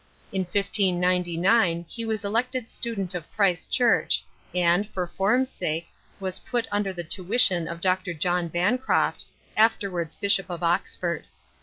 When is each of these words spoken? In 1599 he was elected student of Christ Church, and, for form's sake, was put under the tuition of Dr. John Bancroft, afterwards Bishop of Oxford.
In 0.31 0.45
1599 0.45 1.85
he 1.87 2.05
was 2.05 2.25
elected 2.25 2.71
student 2.71 3.13
of 3.13 3.29
Christ 3.33 3.69
Church, 3.69 4.25
and, 4.55 4.89
for 4.89 5.05
form's 5.05 5.51
sake, 5.51 5.89
was 6.19 6.39
put 6.39 6.67
under 6.71 6.91
the 6.91 7.03
tuition 7.03 7.67
of 7.67 7.81
Dr. 7.81 8.15
John 8.15 8.47
Bancroft, 8.47 9.25
afterwards 9.55 10.15
Bishop 10.15 10.49
of 10.49 10.63
Oxford. 10.63 11.25